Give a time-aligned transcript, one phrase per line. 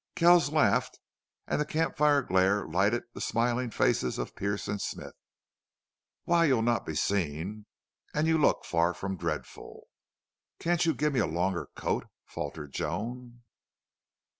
[0.15, 0.99] Kells laughed,
[1.45, 5.13] and the camp fire glare lighted the smiling faces of Pearce and Smith.
[6.23, 7.67] "Why, you'll not be seen.
[8.11, 9.89] And you look far from dreadful."
[10.57, 13.43] "Can't you give me a a longer coat?" faltered Joan.